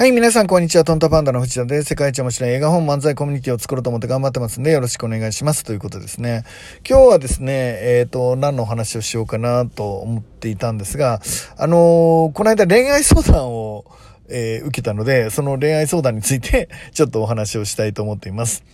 [0.00, 0.84] はい、皆さん、こんにちは。
[0.84, 5.62] トンタパンダの藤田です、世界一面白い映画本漫才コミュニティを作ろうと思って頑張ってますんで、よろしくお願いします。
[5.62, 6.44] ということですね。
[6.88, 7.52] 今日はですね、
[7.82, 11.20] えっ、ー、と、何のお話をしようかなと思っていたんですが、
[11.58, 13.84] あのー、この間恋愛相談を、
[14.30, 18.64] えー、受けたので、その恋愛相談について、 ちょっとお話をしたいと思っています。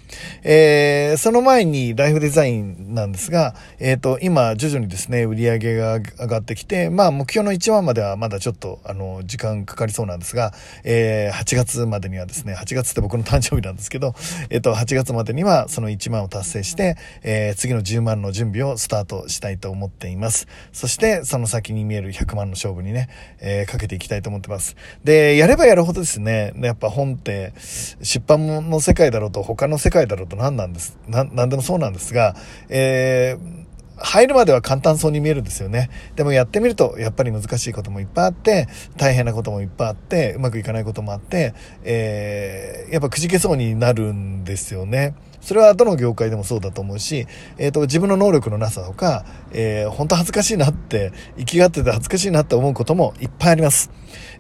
[0.43, 10.53] えー、その前にライフデザインなんですが、えっ、ー、と、今、徐々にですね、売り上げが上がってきて、まあ、目標の1万まではまだちょっと、あの、時間かかりそうなんですが、
[10.85, 14.15] えー、8月までにはですね、8月って僕の誕生日なんですけど、
[14.51, 20.47] えっ、と、8月までにはその1万を達成して、え、次の10万の準備をスタートしたいと思っています。
[20.73, 23.09] そして、その先に見える100万の勝負にね、
[23.41, 24.77] え、かけていきたいと思ってます。
[25.05, 27.55] で、やればやるほどですね、やっぱ本って
[28.03, 32.35] 出版の世界だろうと他の世界だろうと何なんです、何でもそうなんですが、
[32.69, 33.67] えー
[33.99, 35.89] 入るまでは簡単そうに見えるんですよね。
[36.17, 45.15] でもやってみると、やっぱり難しいこともいっぱいあって、大変なこともいっぱいあって、うまくいかないこともあって、えー、やっぱくじけそうになるんですよね。
[45.47, 53.91] それはどの業界でもそうだと思うし、えっ、ー、と、自分の能力のなさとか、えー、本当恥ずかしいなって、生きがってて恥ずかしいなって思うこともいっぱいあります。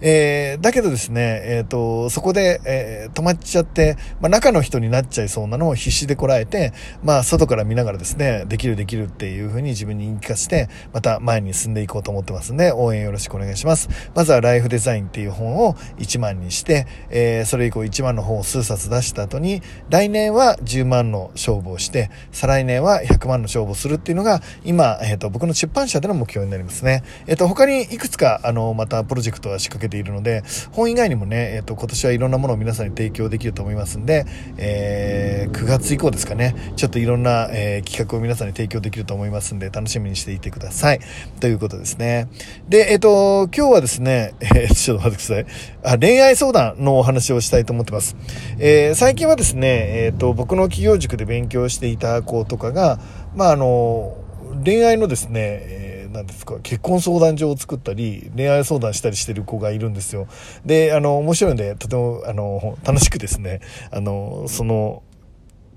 [0.01, 13.89] えー、だけどですね、えっ、ー、と、そこで、えー、止まっちゃって、まあ、中の人になっちゃいそうなのを必死でこらえて、まあ、外から見ながらですね、できるできるっていうふうに自分に言い聞かせて、また前に進んでいこうと思ってますんで、応援よろしくお願いします。
[14.15, 19.63] まずはライフデザインっていう本を1万にして、えー、それ以降1万の本を数冊出した後に、
[19.97, 27.03] 来年は10万の勝負をして、再来年は100万の勝負をするっていうのが、今、えっ、ー、と、僕の出版社での目標になりますね。
[27.27, 34.27] えっ、ー、と、他にいくつか、あの、またプロジェクトは仕掛けているので、本以外にもね、えっ、ー、と、今年はいろんなものを皆さんに提供できると思いますんで、
[34.59, 41.01] えー、9月以降ですかね、ちょっといろんな、えー、企画を皆さんに提供できると思いますんで、楽しみにしていてください。
[41.41, 42.29] ということですね。
[42.69, 45.47] で、えっ、と、今日はですね、 えちょっと待ってください。
[45.85, 48.15] あ、恋愛相談のお話をしたいと思ってます。
[48.59, 52.99] え最近はですね、えっ、と、僕の企業塾で勉強していた子とかが、
[53.35, 54.17] まあ、あの、
[54.65, 60.29] 恋愛のですね、えー、何ですか、結婚相談所を作ったり、恋愛相談したりしてる子がいるんですよ。
[60.65, 65.03] で、あの、面白いので、とても、あの、楽しくですね、あの、その、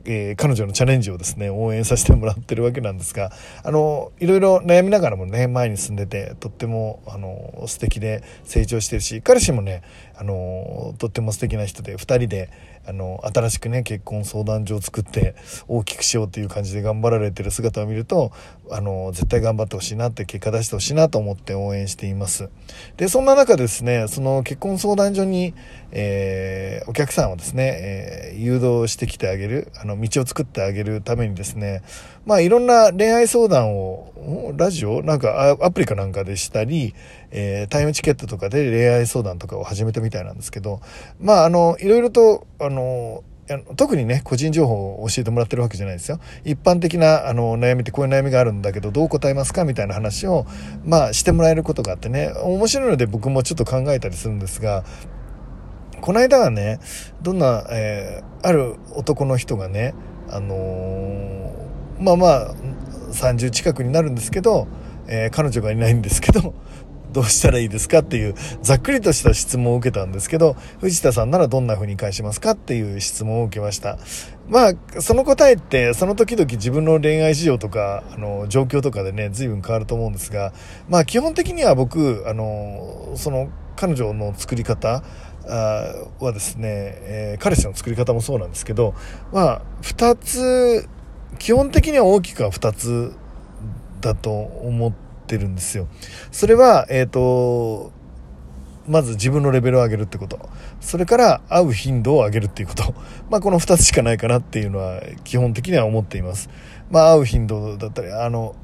[0.05, 3.31] えー、彼女のチャレンジをですね、応援させてもらってるわけなんですが、
[3.63, 9.81] あの、いろいろ悩みながらもね、前に進んでて、とっても、あの、素敵で成長してるし、彼氏もね、
[10.15, 12.49] あの、とっても素敵な人で、二人で、
[12.85, 15.35] あの、新しくね、結婚相談所を作って
[15.67, 18.31] 大きくしようっていう感じで頑張られてる姿を見ると、
[18.71, 22.49] あの、絶対頑張ってほしいなって、結果出してほしいなと思って応援しています。
[22.97, 25.53] で、そんな中ですね、その結婚相談所に、
[25.91, 31.83] えー、お客さんをですね、えー、誘導してきてあげる、あの、の道を作ってあげるためにですね、
[32.25, 36.93] まあ、いろんな恋愛相談を、ラジオなんかアプリかなんかでしたり、
[37.31, 40.81] えー、タイムチケットとかで恋愛相談とかを始めたみたいなんですけど、
[41.19, 43.23] まあ、あの、いろいろと、あの、
[43.75, 46.19] 特にね、個人情報を教えてもらってるわけじゃないですよ。
[46.45, 50.45] 一般的なあの悩みってこういう悩みがあるんだけど、どう答えますかみたいな話を、
[50.85, 54.83] まあ、してもらえることがあってね、面白いので僕もちょっと考えたりするんですが、
[55.99, 56.79] この間はね、
[57.21, 59.93] どんな、えー、ある男の人がね、
[60.29, 62.55] あのー、まあまあ、
[63.11, 64.67] 30近くになるんですけど、
[65.07, 66.53] えー、彼女がいないんですけど、
[67.11, 73.97] どうしたらいいですかっていうざっくりとした質問を受けたんですけど、藤田さんならどんな風に返しますかっていう質問を受けました。
[74.47, 80.53] まあ、その答えってその時々自分の恋愛事情とか、あの、状況とかでね、随分変わると思うんですが、
[80.87, 85.03] まあ基本的には僕、あの、その彼女の作り方、
[85.47, 88.93] はですね、えー、彼氏の作り方もそうなんですけど、
[89.31, 90.87] まあ、二つ、
[91.37, 93.13] 基本的には大きくは二つ
[94.01, 94.93] だと思っ
[95.27, 95.87] てるんですよ。
[96.31, 97.91] それは、えっ、ー、と、
[98.87, 100.49] まず自分のレベルを上げるってこと。
[100.81, 102.95] それから会う頻度を上げるっていうこと。
[103.29, 106.49] まあこの二つしかないかなっていうのは基本的には思っています。
[106.89, 108.55] まあ会う頻度だったり、あの、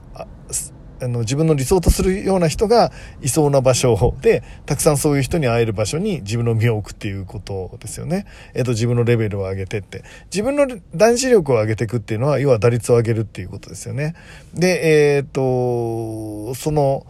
[1.01, 2.91] あの自分の理想とするような人が
[3.21, 8.25] いそうな場所で、たくさんそういう人に会える場所に自分の身を置くっていうことですよね。
[8.53, 10.03] えっ、と、自分のレベルを上げてって。
[10.31, 14.15] 自分の男子力を上げていくっていうのは、要は打率を上げるっていうことですよね。
[14.53, 17.05] で、えっ、と、その、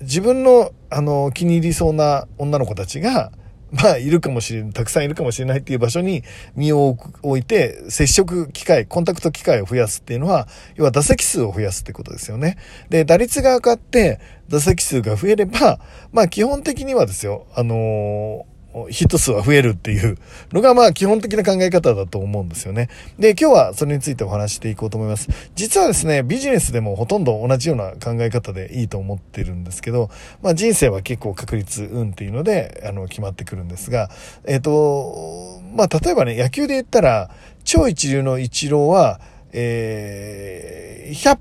[0.00, 3.32] 自分の、あの、気に入りそうな女の子たちが、
[3.72, 6.22] まあ、いるかもしれない、たくさんいるかもしれないっていう場所に
[6.54, 10.46] 身を置いて、接触機会、コンタクト機会を増やすっていうのは、
[10.76, 12.58] 要は打席数を増やすってことですよね。
[12.90, 15.80] で、打率が上がって、打席数が増えれば、
[16.12, 18.51] まあ、基本的にはですよ、あのー
[18.90, 20.16] ヒット数は増えるっていう
[20.52, 22.88] のが、まあ、基本的な考え方だと思うんですよね。
[23.18, 25.28] で、今日はそれについてお話していこうと思います。
[25.54, 30.10] 実はですね、ビジネスでもほとんど同じような考え方でいいと思ってるんですけど、
[30.42, 34.10] まあ、人生は結構確率運っていうので、あの、決まってくるんですが、
[34.44, 37.30] えっ、ー、と、まあ、例えばね、野球で言ったら、
[37.64, 39.20] 超一流の一郎は、
[39.52, 41.38] えー、100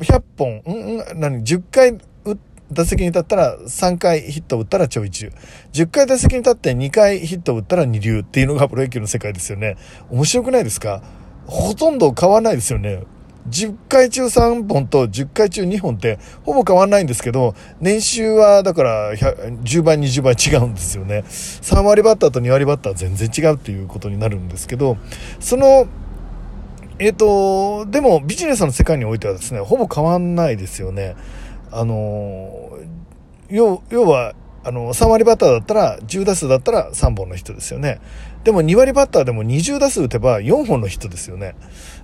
[0.00, 1.98] 100本、うん、何、10回
[2.74, 5.32] 打席に立ったら3回ヒットを打ったら超一流。
[5.72, 9.76] 10回打席に立って2回ヒットを打ったら二流っていうのがプロ野球の世界ですよね。
[10.10, 11.02] 面白くないですか？
[11.46, 13.04] ほとんど変わらないですよね。
[13.48, 21.24] 10回中3本と10回中2本ってほぼ変わんないんですけど、年収はだから10倍、20倍違うんですよね。
[21.26, 24.96] 3割バッターと2割バッター全然違うっていうことになるんですけど、
[25.40, 25.86] その
[26.98, 31.16] えっ、ー、と、でもビジネスの世界においてはですね、ほぼ変わんないですよね。
[31.70, 32.78] あの、
[33.48, 34.34] 要、は、
[34.64, 38.00] あの、3割バッターだったら、10打数だったら3本の人ですよね。
[38.44, 41.54] でも2割バッターでも20打数打てば4本のヒットですよね。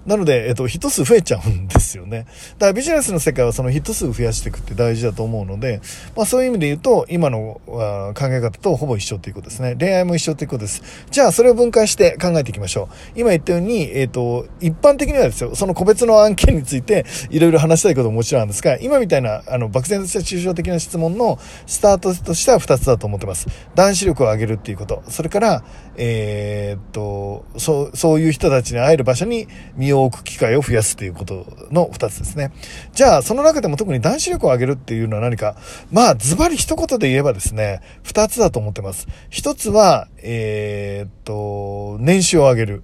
[0.06, 2.26] なので、えっと、ヒット数増えちゃうんですよね。
[2.58, 5.80] だからビジネスの世界はそのヒット数増やしていくって大事だと思うので、
[6.16, 9.76] まあそういう意味で言うと、今の考え方とほぼ一緒ということですね。
[9.78, 10.82] 恋愛も一緒ということです。
[11.10, 13.20] じゃあ、それを分解して考えていきましょう。
[13.20, 23.48] 今言ったように、えっと、一般的にはですよ、その個別の案件についていろいろ話したいことももちろんなんですが、今みたいな、あの、漠然とした抽象的な質問のスタートとしては2つだと思ってます。
[23.74, 25.02] 男子力を上げるっていうこと。
[25.08, 25.64] それから、
[25.96, 32.52] えー、えっと、そう、そういう人たちに会える場所に身を置く機会を増やすということの二つですね。
[32.92, 35.56] じゃあ、その中でも特に男子力を上げるっていうのは何か、
[35.90, 39.08] まあ、ズバリ一言で言えばですね、二つだと思ってます。
[39.28, 42.82] 一つは、えー、っと、年収を上げる。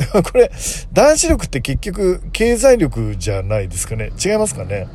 [0.22, 0.52] これ、
[0.92, 4.10] 男子力って結局、経済力じゃないですかね。
[4.24, 4.86] 違いますかね。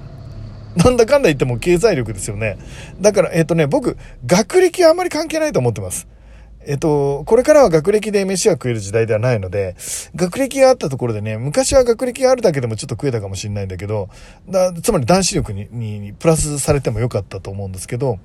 [0.78, 2.58] なんだかんだ言っても経済力ですよね。
[3.02, 6.08] だから、えっ、とね、僕、学歴はあんまり関係ないと思ってます。
[6.68, 9.76] えっと、これからは学歴で飯が食える時代ではないので、
[10.16, 14.10] 学歴があったところでね、昔は学歴があるだけでもちょっと食えたかもしれないんだけど、
[14.50, 18.20] だつまり男子力ににプラスされてもよかったと思うんですけど、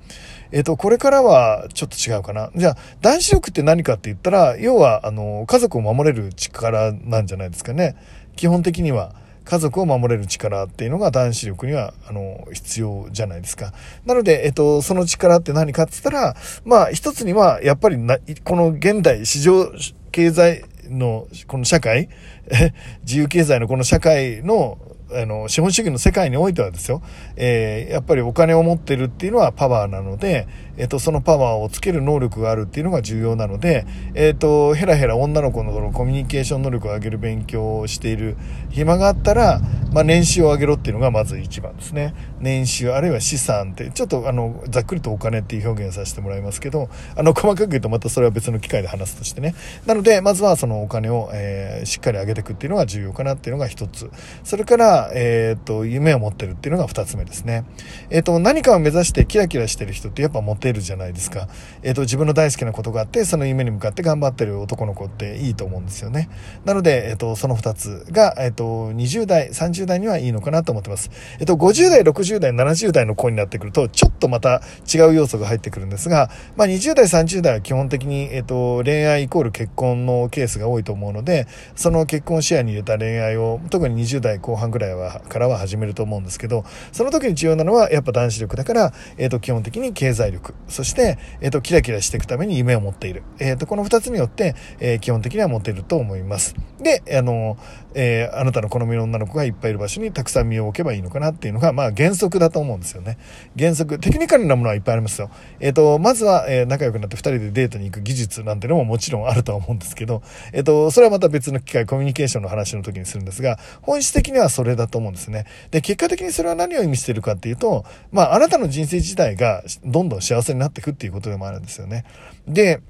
[0.51, 2.51] えっと、これからはちょっと違うかな。
[2.55, 7.95] じゃあ、男子力って何かって言ったら、要は、あの、家族を守れる力なんじゃないですかね。
[8.35, 9.20] 基本的には。
[9.43, 13.73] 家族を守れる力っていうのが男子力には、あの、必要じゃないですか。
[14.05, 19.71] なので、えっと、その力って何かって言ったら、まあ、一つには、やっぱりな、この現代市場
[20.11, 22.09] 経済の、この社会、
[23.03, 24.77] 自由経済のこの社会の、
[25.13, 27.01] あの、資本主義の世界においてはですよ、
[27.35, 30.47] えー、やっぱりお金を持ってるっていうのはパワーなので、
[30.77, 38.37] えっ、ー、と、そのパワーをつける能力があるっていうのが重要なので、えっ、ー、と、ヘラヘラ女の子のコミュニケーション能力を上げる勉強をしている
[38.69, 39.61] 暇があったら、
[39.93, 42.13] まあ、年収を上げろっていうのがまず一番ですね。
[42.41, 49.55] 年収、あるいは資産って、ちょっとあの、ざっくりとお金っていう表現をさせてもらいますけど、あの、細かく言うとまたそれは別の機会で話すとしてね。
[49.85, 54.09] なので、まずはそのお金を、えー、しっかり上げていくっていうのが重要かなっていうのが一つ。
[54.43, 57.65] それから、えっ、と、夢を持ってるっていうのが二つ目ですね。
[58.09, 61.47] えっ、と、何かを目指してキラキラしてる人ってやっぱモテるじゃないですか。
[61.83, 66.29] えっ、と、自分の大好きなことがあって、その夢に向かって頑張ってる男の子っていいと思うんですよね。
[66.65, 71.11] なので、えっ、と、その二つが、えっ、と、20代、30代にはいいのかなと思ってます。
[71.39, 74.61] えっ、と、50代、60代、70代の子になってくると、ちょっとまた
[74.91, 93.23] 違う要素が入ってくるんですが、まあ、20代、30代は基本的に、えっ、と、恋愛イコール結婚のケースが多いと思うので、その結婚視野に入れた恋愛を、特に20代後半ぐらいは、からは始めると思うんですけど、その時に重要なのは、やっぱ男子力だから、えっ、と、基本的に経済力、そして、えっ、と、キラキラしていくために夢を持っている。
[93.39, 96.55] えっ、と、この二つによって、え基本的には持てると思います。
[96.81, 97.57] で、あの、
[97.93, 103.17] えあなたの好みの女の子がいっぱいいる場所にたくさん身を置けばいいのかなっていうのが、まあ原則だと思うんですよね。
[103.57, 105.29] 原則、テクニカルなものはいっぱいありますよ。
[105.59, 110.21] えっ、ー、と、まずは、えー、仲良くなって2人でデートに行く技術なんてのももちろんあるとは思うんですけど、
[110.53, 115.45] えっ、ー、と、それはまた別の機会、コミュニケーションの話の時にするんですが、本質的にはそれだと思うんですね。
[115.71, 122.05] で、結果的にそれは何を意味してるかっていうと、まあ、あなたの人生自体がどんどん幸せになっていくっていうことでもあるんですよね。
[122.47, 122.81] で、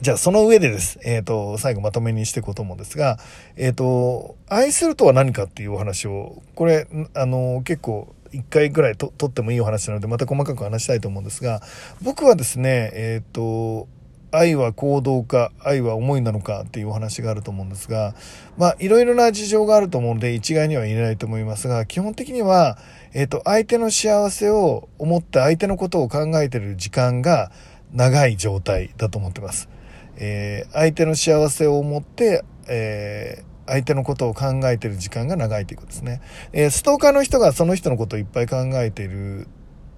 [0.00, 1.00] じゃあその上でです。
[1.02, 3.18] えっ、ー、と、最後まとめにしていこうと思うんですが、
[3.56, 11.62] えっ、ー、と、愛するとは何かっていうお話を、これ、あの、結構、一回ぐらいと撮ってもいいお話なので、また細かく話したいと思うんですが、
[12.02, 13.88] 僕はですね、えっ、ー、と、
[14.30, 18.14] 愛は行動か、愛は思いなのかっていうお話があると思うんですが、
[18.58, 22.78] まあ、いろいろな事情があると思うので、一概には言えないと思いますが、基本的には、
[23.14, 27.50] えっ、と、相手の幸せを思って相手のことを考えてる時間が
[27.92, 29.68] 長い状態だと思ってます。
[30.16, 36.20] えー、相手の幸せを思って、えー、相手のことを考えてる時間が長いということですね。
[36.52, 39.48] えー、ストーカーの人がその人のことをいっぱい考えているっ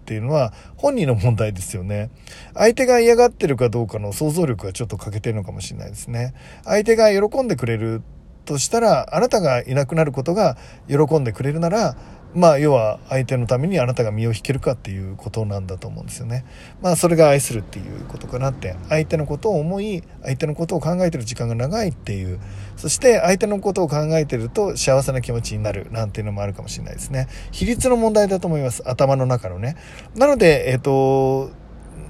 [0.00, 2.10] っていうのは本人の問題ですよね。
[2.54, 6.34] 相手が嫌がってるかどうかの想像力がちょっと欠けてるのかもしれないですね。
[6.64, 8.02] 相手が喜んでくれる
[8.44, 10.56] としたら、あなたがいなくなることが
[10.88, 11.96] 喜んでくれるなら、
[12.34, 16.44] まあ、要は相手のためにあなたが身を引けるかっていうことなんだと思うんですよね。
[16.80, 18.76] まあ、それが愛するっていうことかなって。
[18.88, 22.38] 相手のことを思い、相手のことを考えてる時間が長いっていう。
[22.76, 27.26] そして相手のことを考えてると幸せな気持ちになるなんていうのもあるかもしれないですね。
[27.50, 28.88] 比率の問題だと思います。
[28.88, 29.76] 頭の中のね。
[30.14, 31.50] なので、えっ、ー、と、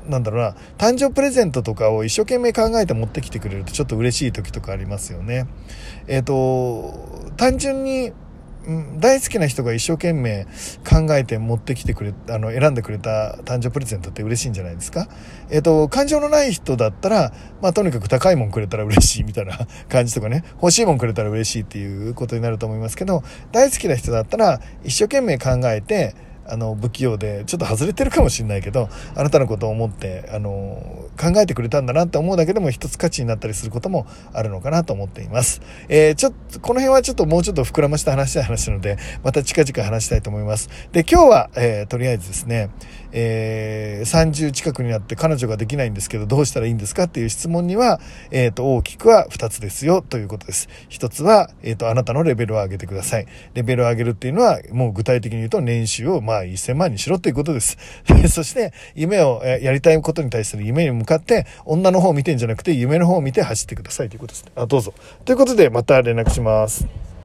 [0.08, 5.46] なんだろうな、誕生プレゼントとかを一生懸命考えて持ってきてくれるとちょっと嬉しい時とかありますよね。
[6.06, 8.12] えっ、ー、と、単純に
[8.98, 10.46] 大好きな人が一生懸命
[10.88, 15.08] 考えて持ってきてくれ、あの、選んでくれた誕生プレゼントって嬉しいんじゃないですか？
[15.50, 19.58] えっ、と、感情のない人だったら、まあ、とにかく高いもんくれたら嬉しいみたいな
[19.88, 23.22] 感じとかね、欲しいもんくれたら嬉しいっていうことになると思いますけど、
[23.52, 26.14] 大好きな人だったら、一生懸命考えて、
[26.50, 35.60] あの、不器用で、ちょっと外れてるかもしれないけど、あなたのことを思って、あの、考えてくれたんだなって思うだけでも一つ価値になったりすることもあるのかなと思っています。
[35.88, 40.68] えー、ちょっと、この辺はちょっともうちょっと膨らました話した話なので、また近々話したいと思います。
[40.92, 42.70] で、今日は、えー、とりあえずですね、
[43.12, 48.00] えー、30近くになって彼女ができないんですけど、どうしたらいいんですかっていう質問には、
[48.30, 50.68] えっ、ー、と、大きくは2つですよということです。
[50.90, 53.26] 1つは、えっ、ー、と、あなたのレベルを上げてください。
[53.54, 57.78] レベルを上げるっていうのは、もう具体的に言うと年収をまあ1000万にしろっていうことです。
[58.28, 64.44] そして、夢を、やりたいことに対する夢に向かって、女の方を見てんじゃなくて、夢の方を見て走ってくださいということです。
[64.54, 64.94] あ、どうぞ。
[65.24, 67.09] ということで、また連絡します。